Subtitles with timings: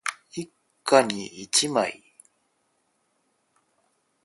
[0.33, 0.51] 一
[0.83, 2.01] 家に一枚